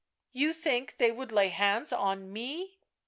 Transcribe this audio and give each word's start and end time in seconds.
"You 0.31 0.51
think 0.53 0.97
they 0.97 1.11
would 1.11 1.31
lay 1.31 1.49
hands 1.49 1.93
on 1.93 2.33
me 2.33 2.79